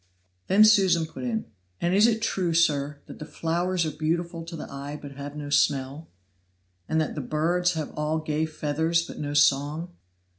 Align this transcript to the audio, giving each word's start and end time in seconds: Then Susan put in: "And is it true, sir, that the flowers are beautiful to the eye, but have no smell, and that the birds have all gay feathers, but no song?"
Then 0.47 0.63
Susan 0.63 1.05
put 1.05 1.23
in: 1.23 1.45
"And 1.79 1.93
is 1.93 2.07
it 2.07 2.23
true, 2.23 2.55
sir, 2.55 3.01
that 3.05 3.19
the 3.19 3.23
flowers 3.27 3.85
are 3.85 3.91
beautiful 3.91 4.43
to 4.45 4.55
the 4.55 4.67
eye, 4.67 4.97
but 4.99 5.11
have 5.11 5.35
no 5.35 5.51
smell, 5.51 6.09
and 6.89 6.99
that 6.99 7.13
the 7.13 7.21
birds 7.21 7.73
have 7.73 7.91
all 7.95 8.17
gay 8.17 8.47
feathers, 8.47 9.05
but 9.05 9.19
no 9.19 9.35
song?" 9.35 9.93